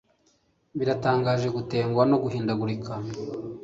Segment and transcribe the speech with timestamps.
[0.77, 2.91] Biratangaje gutenguha no guhindagurika